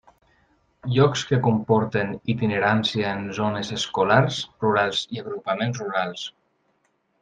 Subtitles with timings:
[0.95, 6.31] Llocs que comporten itinerància en zones escolars rurals i agrupaments rurals.